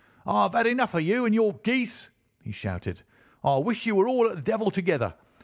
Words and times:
"I've 0.25 0.53
had 0.53 0.65
enough 0.65 0.95
of 0.95 1.01
you 1.03 1.25
and 1.25 1.35
your 1.35 1.59
geese," 1.63 2.09
he 2.43 2.51
shouted. 2.51 3.03
"I 3.43 3.57
wish 3.59 3.85
you 3.85 3.93
were 3.93 4.07
all 4.07 4.27
at 4.27 4.35
the 4.35 4.41
devil 4.41 4.71
together. 4.71 5.13